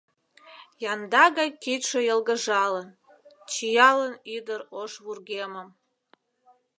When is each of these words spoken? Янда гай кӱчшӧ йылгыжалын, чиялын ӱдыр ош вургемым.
Янда 0.91 1.23
гай 1.37 1.49
кӱчшӧ 1.63 1.99
йылгыжалын, 2.07 2.87
чиялын 3.51 4.13
ӱдыр 4.35 4.61
ош 4.81 4.91
вургемым. 5.03 5.69